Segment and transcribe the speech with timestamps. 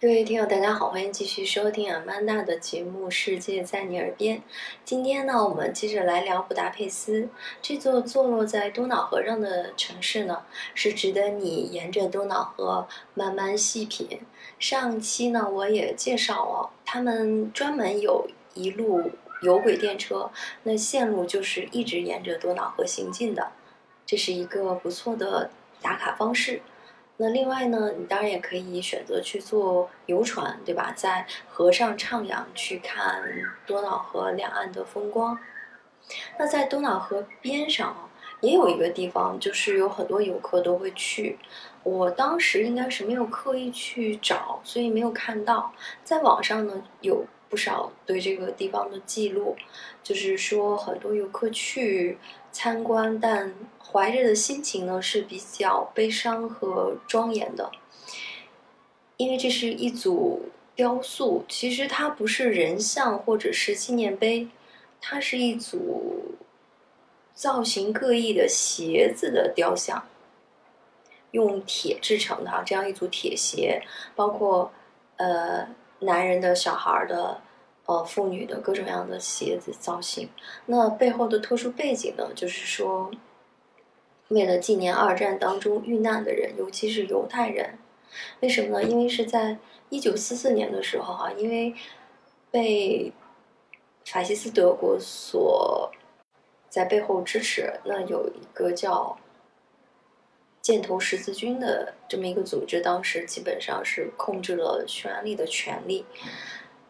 [0.00, 4.38] 各位听友，大家好，欢迎继续收听阿曼达的节目《世界在你耳边》。
[4.82, 7.28] 今天呢，我们接着来聊布达佩斯
[7.60, 10.44] 这座坐落在多瑙河上的城市呢，
[10.74, 14.22] 是值得你沿着多瑙河慢慢细品。
[14.58, 19.10] 上期呢，我也介绍了，他们专门有一路
[19.42, 20.30] 有轨电车，
[20.62, 23.52] 那线路就是一直沿着多瑙河行进的，
[24.06, 25.50] 这是一个不错的
[25.82, 26.62] 打卡方式。
[27.22, 30.90] 那另外呢，你当然也可以选择去坐游船，对吧？
[30.96, 33.22] 在河上徜徉，去看
[33.66, 35.38] 多瑙河两岸的风光。
[36.38, 38.08] 那在多瑙河边上啊
[38.40, 41.38] 也有一个地方，就是有很多游客都会去。
[41.82, 45.74] 我当时应该是没有刻意去找，所以没有看到。
[46.02, 49.54] 在网上呢，有不少对这个地方的记录，
[50.02, 52.16] 就是说很多游客去
[52.50, 53.52] 参观，但。
[53.92, 57.72] 怀着的心情呢是比较悲伤和庄严的，
[59.16, 64.48] 因为这是一组雕塑，其实它不是人像或者是纪念碑，
[65.00, 66.36] 它是一组
[67.34, 70.06] 造型各异的鞋子的雕像，
[71.32, 73.82] 用铁制成的这样一组铁鞋，
[74.14, 74.70] 包括
[75.16, 75.66] 呃
[76.00, 77.40] 男人的、小孩的、
[77.86, 80.28] 呃妇女的各种各样的鞋子造型。
[80.66, 83.10] 那背后的特殊背景呢，就是说。
[84.28, 87.76] 为了纪念二战当中遇难的人，尤其是犹太人，
[88.38, 88.84] 为什么呢？
[88.84, 91.74] 因为是在一九四四年的时候，哈，因为
[92.48, 93.12] 被
[94.04, 95.90] 法西斯德国所
[96.68, 99.18] 在背后支持，那有一个叫
[100.62, 106.04] 箭头十字军的这么一个组织，当时基本上是控制了匈牙利的权力，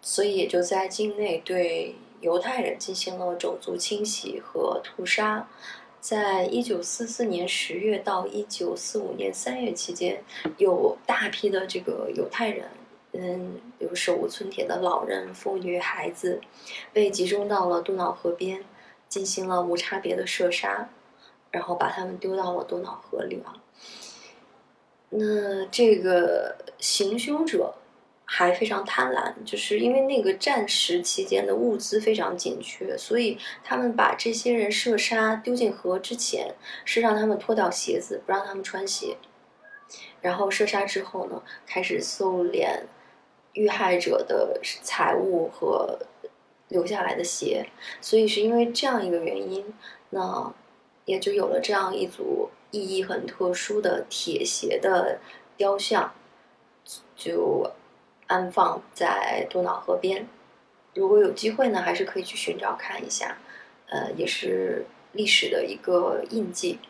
[0.00, 5.48] 所以也就在境内对犹太人进行了种族清洗和屠杀。
[6.00, 10.22] 在一九四四年十月到一九四五年三月期间，
[10.56, 12.68] 有大批的这个犹太人，
[13.10, 16.40] 嗯，有手无寸铁的老人、妇女、孩子，
[16.92, 18.62] 被集中到了多瑙河边，
[19.08, 20.88] 进行了无差别的射杀，
[21.50, 23.54] 然后把他们丢到了多瑙河里啊。
[25.10, 27.74] 那这个行凶者。
[28.28, 36.52] 还非常贪婪，就是因为那个战时期间的物资非常紧缺，所以他们把这些人射杀丢进河之前，
[36.84, 39.16] 是让他们脱掉鞋子，不让他们穿鞋，
[40.20, 42.80] 然后射杀之后呢，开始搜敛
[43.52, 45.96] 遇害者的财物和
[46.66, 47.70] 留下来的鞋，
[48.00, 49.72] 所以是因为这样一个原因，
[50.10, 50.52] 那
[51.06, 55.18] 也就有了这样一组意义很特殊的铁鞋的
[55.56, 56.12] 雕像，
[57.16, 57.72] 就。
[58.28, 60.26] 安放在多瑙河边，
[60.94, 63.38] 如果有机会呢，还是可以去寻找看一下，
[63.88, 66.80] 呃，也是历史的一个印记。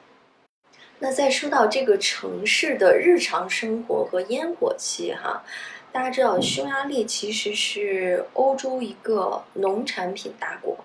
[0.98, 5.44] 那再说到这个城市的日常生活和烟火气哈，
[5.92, 10.78] 大家知道匈牙利其实是欧洲一个农产品大国，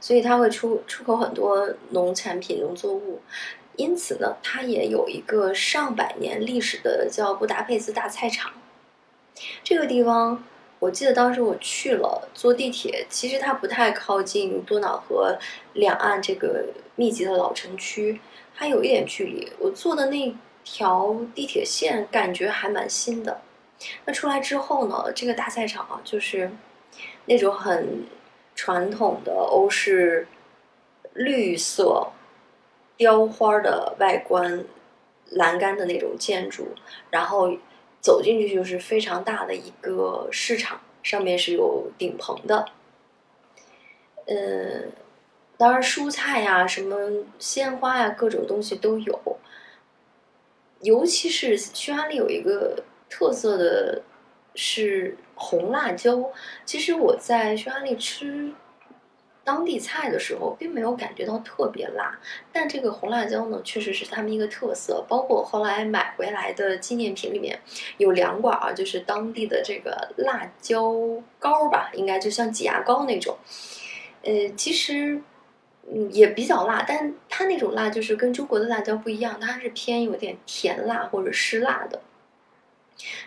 [0.00, 3.20] 所以它会出出口很多农产品、农作物，
[3.76, 8.52] 因此呢，它也有一个上百年历史的叫布达佩斯大菜场。
[9.62, 10.42] 这个地方，
[10.78, 15.38] 我记得当时我去了，坐地铁，其实它不太靠近多瑙河
[15.74, 16.64] 两岸这个
[16.94, 18.20] 密集的老城区，
[18.54, 19.52] 还有一点距离。
[19.58, 20.34] 我坐的那
[20.64, 23.42] 条地铁线感觉还蛮新的。
[24.06, 26.50] 那出来之后呢，这个大赛场啊，就是
[27.26, 28.06] 那种很
[28.56, 30.26] 传统的欧式
[31.14, 32.08] 绿色
[32.96, 34.64] 雕花的外观
[35.30, 36.66] 栏杆的那种建筑，
[37.10, 37.56] 然后。
[37.98, 42.64] 走进去就是非常大的一个市场，上面是有顶棚的。
[44.26, 44.92] 嗯，
[45.56, 49.38] 当然蔬菜呀、什么鲜花呀，各种东西都有。
[50.82, 54.00] 尤其是匈牙利有一个特色的
[54.56, 56.32] 是红辣椒，
[56.64, 58.52] 其实我在匈牙利吃。
[59.44, 62.18] 当地菜的时候，并没有感觉到特别辣，
[62.52, 65.04] 但这个红辣椒呢，确实是他们一个特色。
[65.08, 67.56] 包括后来买回来的纪念品里面，
[67.98, 70.92] 有两管啊，就是当地的这个辣椒
[71.38, 73.36] 膏吧，应该就像挤牙膏那种。
[74.24, 75.22] 呃，其实
[75.88, 82.00] 嗯也比较辣，但它那种辣就是跟中国的辣椒不一样，它是偏有点甜辣或者湿辣的。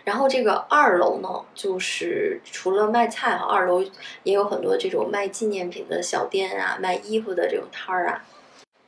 [0.04, 3.80] 然后这个二楼呢，就是除了卖菜啊，二楼
[4.24, 8.24] 也有很多这种卖纪念品的小店啊，卖衣服的这种摊儿啊，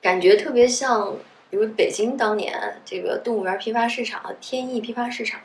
[0.00, 1.16] 感觉特别像，
[1.50, 5.40] 比如北京当年这个动物园批发市场、天意批发市场，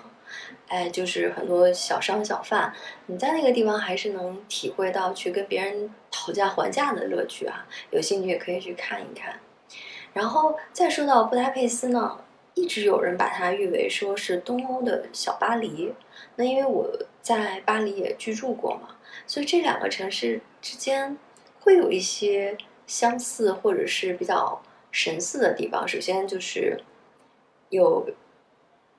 [0.67, 2.73] 哎，就是很多小商小贩，
[3.05, 7.67] 你在那个地方还是能体会到去跟别人讨价还价的乐趣啊。
[7.91, 9.39] 有兴趣也可以去看一看。
[10.13, 12.19] 然后再说到布达佩斯呢。
[12.57, 15.93] 一直有人把它誉为说是东欧的小巴黎。
[16.35, 21.17] 那因为我在巴黎也居住过嘛，所以这两个城市之间
[21.59, 24.61] 会有一些相似或者是比较
[24.91, 25.87] 神似的地方。
[25.87, 26.81] 首先就是
[27.69, 28.09] 有。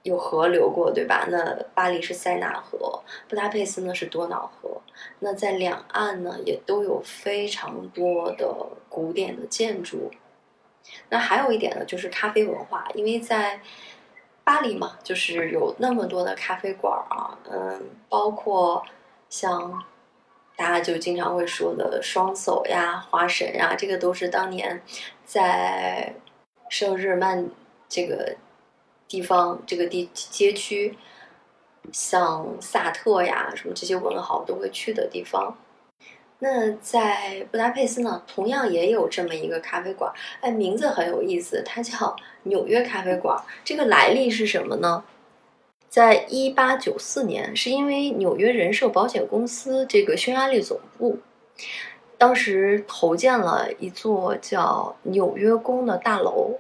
[0.05, 1.27] 有河流过，对吧？
[1.29, 4.81] 那巴黎是塞纳河，布达佩斯呢是多瑙河。
[5.19, 8.49] 那在两岸呢，也都有非常多的
[8.89, 10.11] 古典的建筑。
[11.09, 13.61] 那还有一点呢，就是咖啡文化，因为在
[14.45, 18.85] 巴黎嘛，就是有那么多的咖啡馆啊，嗯，包括
[19.29, 19.83] 像
[20.57, 24.83] 大家就经常会说的双叟呀、花神呀，这个都是当年
[25.25, 26.15] 在
[26.69, 27.49] 圣日曼
[27.89, 28.37] 这个。
[29.11, 30.99] 地方这个地街区，
[31.91, 35.57] 像萨特呀什么这些文豪都会去的地方。
[36.41, 42.15] 那在布达佩斯呢，同样也有这么一个咖啡馆，哎，名字很有意思，它叫
[42.45, 43.37] 纽约咖啡馆。
[43.65, 45.03] 这个来历是什么呢？
[45.89, 51.19] 在一八九四年，是因为纽约人寿保险公司这个匈牙利总部，
[52.17, 56.59] 当时投建了一座叫纽约宫的大楼。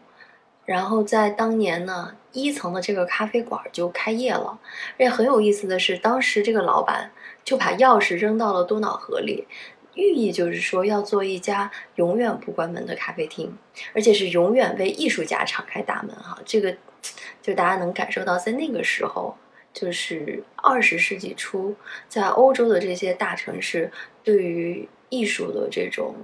[0.64, 4.58] 然后在当年呢，一层的这个咖啡馆就开业了。
[4.94, 7.10] 而且很有意思的是，当时这个老板
[7.48, 9.48] 就把钥匙扔到了多瑙河里，
[9.94, 13.56] 寓意就是说要做一家永远不关门的咖啡厅，
[13.94, 16.14] 而且是永远为艺术家敞开大门。
[16.14, 16.76] 哈，这个
[17.40, 19.34] 就大家能感受到，在那个时候，
[19.72, 21.74] 就是二十世纪初，
[22.06, 23.90] 在欧洲的这些大城市，
[24.22, 26.16] 对于艺术的这种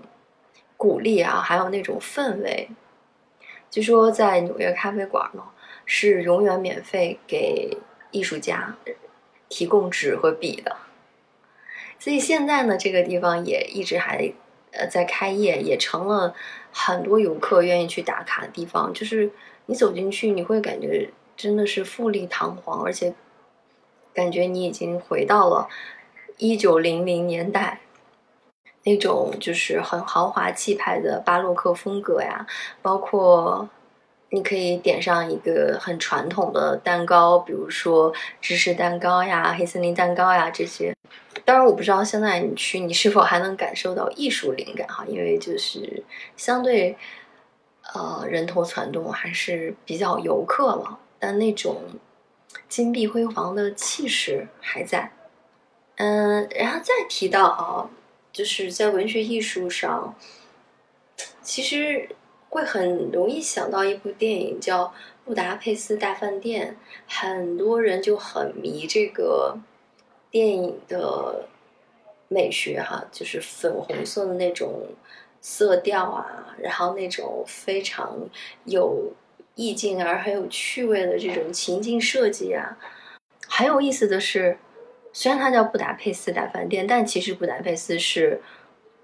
[0.76, 2.68] 鼓励啊，还有那种氛围。
[3.70, 5.42] 据说在纽约咖啡馆呢，
[5.86, 7.78] 是永远免费给
[8.10, 8.76] 艺术家
[9.48, 10.76] 提供纸和笔的。
[11.98, 14.32] 所以现在呢，这个地方也一直还
[14.72, 16.34] 呃在开业，也成了
[16.72, 18.92] 很多游客愿意去打卡的地方。
[18.92, 19.30] 就是
[19.66, 23.14] 你走进去，你会感觉真的是富丽堂皇，而且
[24.12, 25.68] 感觉你已经回到了
[26.36, 27.80] 一九零零年代。
[28.86, 32.46] 那种就是很豪华气派的巴洛克风格呀，
[32.82, 33.66] 包括
[34.28, 38.12] 你可以点上一个很传统的蛋糕，比如说
[38.42, 40.94] 芝士蛋糕呀、黑森林蛋糕呀这些。
[41.44, 45.04] 当然，我不知道现在你去，你是否还能感受到艺术灵感哈？
[45.06, 46.02] 因为就是
[46.36, 46.96] 相对
[47.94, 51.82] 呃人头攒动还是比较游客了，但那种
[52.68, 55.12] 金碧辉煌的气势还在。
[55.96, 57.90] 嗯，然后再提到啊。
[58.32, 60.12] 就是在文学艺术上，
[61.40, 62.08] 其实
[62.48, 64.86] 会很容易想到一部电影叫
[65.24, 66.76] 《布达佩斯大饭店》，
[67.16, 69.56] 很多人就很迷这个
[70.34, 71.46] 电影的
[72.26, 74.82] 美学哈，就是粉红色的那种
[75.40, 78.18] 色调啊，然后那种非常
[78.64, 79.12] 有
[79.54, 82.76] 意境而很有趣味的这种情境设计啊，
[83.46, 84.58] 很有意思的是。
[85.16, 88.42] 虽然它叫布达佩斯大饭店，但其实布达佩斯是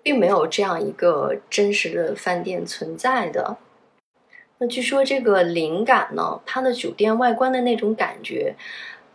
[0.03, 3.57] 并没有这样一个真实的饭店存在的。
[4.59, 8.57] 那据说这个灵感呢，它的酒店外观的那种感觉，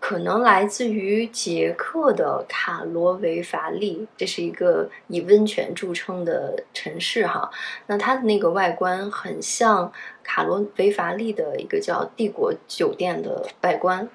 [0.07, 7.49] 可能来自于捷克的卡罗维法利，这是一个以温泉著称的城市哈。
[7.87, 9.91] 那它的那个外观很像
[10.23, 14.07] 卡罗维法利的一个叫帝国酒店的外观。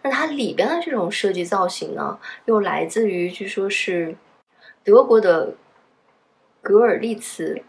[0.00, 4.16] 那它里边的这种设计造型呢，又来自于据说是
[4.82, 5.52] 德国的
[6.62, 7.60] 格尔利茨。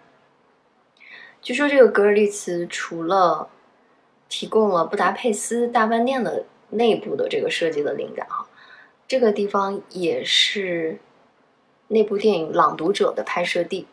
[1.41, 3.49] 据说这个格尔利茨除了
[4.29, 8.47] 提供了布达佩斯大饭店的内部的这个设计的灵感哈，
[9.07, 10.99] 这个地方也是
[11.87, 13.87] 那部电影《朗读者》的拍摄地。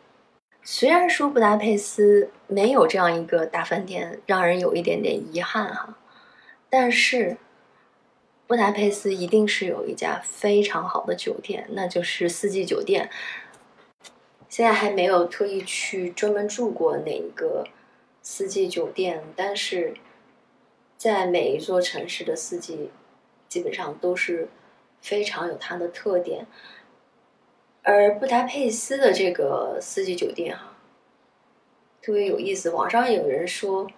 [0.63, 5.97] 虽然说布达佩斯没有这样一个大饭店，让人有一点点遗憾哈，
[6.69, 7.37] 但是。
[8.47, 13.09] 布达佩斯一定是有一家非常好的酒店，那就是四季酒店。
[14.49, 17.65] 现在还没有特意去专门住过哪一个
[18.21, 19.95] 四季酒店，但是
[20.97, 22.91] 在每一座城市的四季
[23.47, 24.49] 基本上都是
[25.01, 26.45] 非常有它的特点。
[27.83, 30.75] 而布达佩斯的这个四季酒店哈，
[32.01, 32.69] 特别有意思。
[32.69, 33.89] 网上有人说。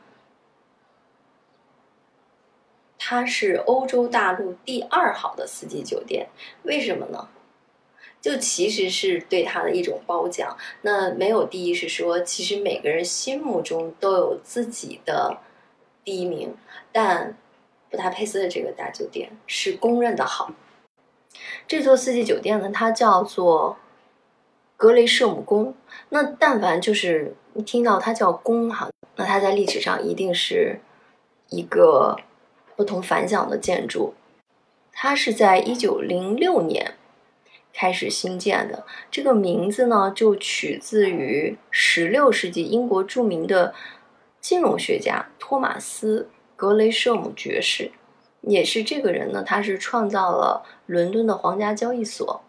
[2.99, 6.27] 它是欧洲大陆第二好的四季酒店，
[6.63, 7.29] 为什么呢？
[8.19, 10.57] 就其实是对它的一种褒奖。
[10.81, 15.37] 那没有第一是说，其实每个人心目中都有自己的
[16.07, 16.55] 第一名，
[16.93, 17.35] 但
[17.91, 20.53] 布达佩斯的这个大酒店是公认的好。
[21.67, 23.75] 这座四季酒店呢，它叫做
[24.77, 25.75] 格雷舍姆宫。
[26.07, 27.35] 那但凡就是
[27.65, 30.79] 听到它叫宫哈，那它在历史上一定是。
[31.49, 32.17] 一个
[32.75, 34.13] 不同凡响的建筑。
[34.91, 36.95] 它是在一九零六年
[37.73, 43.73] 开始兴建的，这个名字呢就取自于十六世纪英国著名的
[44.39, 47.91] 金融学家托马斯·格雷舍姆爵士。
[48.41, 52.41] 也是这个人呢，他是创造了伦敦的皇家交易所。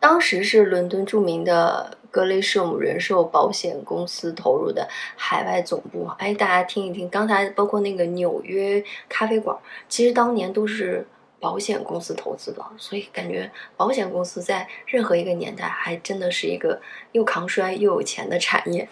[0.00, 6.08] 当时是伦敦著名的格雷舍姆人寿保险公司投入的海外总部。
[6.18, 9.56] 哎，大家听一听，刚才包括那个纽约咖啡馆，
[9.88, 11.06] 其实当年都是
[11.38, 16.80] 保险公司投资的，所以感觉保险公司在任何一个年代还真的是一个
[17.12, 18.88] 又抗衰又有钱的产业。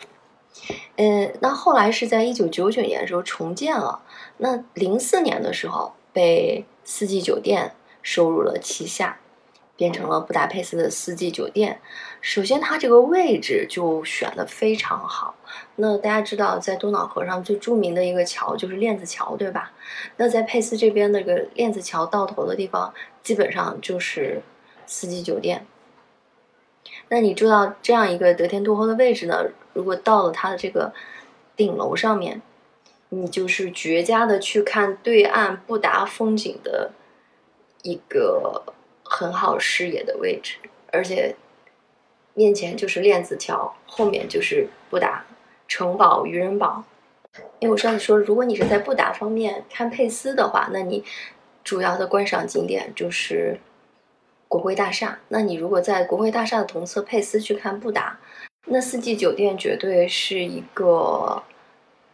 [0.97, 4.03] 嗯，那后来是在一九九九年的时候重建了。
[4.39, 9.19] 那零四年的时候被四季酒店收入了旗下，
[9.77, 11.81] 变成了布达佩斯的四季酒店。
[12.21, 15.35] 首先，它这个位置就选的非常好。
[15.77, 19.73] 那大家知道，在多瑙河上最著名的一个桥就是链子桥，对吧？
[20.17, 22.93] 那在佩斯这边那个链子桥到头的地方，
[23.23, 24.43] 基本上就是
[24.87, 25.67] 四季酒店。
[27.13, 29.45] 那你住到这样一个得天独厚的位置呢？
[29.75, 30.91] 如果到了它的这个
[31.55, 32.41] 顶楼上面，
[33.11, 36.91] 你就是绝佳的去看对岸布达风景的
[37.83, 38.63] 一个
[39.03, 40.57] 很好视野的位置，
[40.91, 41.37] 而且
[42.33, 45.23] 面前就是链子桥，后面就是布达
[45.69, 46.83] 城堡、渔人堡。
[47.59, 51.05] 因为我上次说，如果你是在布达方面看佩斯的话，那你
[51.63, 53.61] 主要的观赏景点就是。
[54.53, 58.19] 国会大厦，那你如果在国会大厦的同侧佩斯去看布达，
[58.67, 61.43] 那四季酒店绝对是一个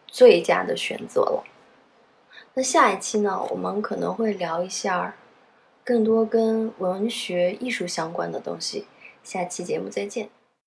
[0.07, 1.43] 最佳的选择了。
[2.53, 5.17] 那下一期呢，我们可能会聊一下
[5.83, 8.85] 更多跟文学艺术相关的东西。
[9.21, 10.29] 下期节目再见。